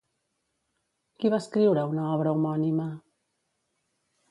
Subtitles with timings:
[1.19, 2.91] Qui va escriure una obra homònima?